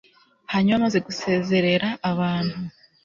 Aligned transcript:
hanyuma 0.53 0.77
amaze 0.79 0.99
gusezerera 1.07 1.89
abantu 2.11 2.57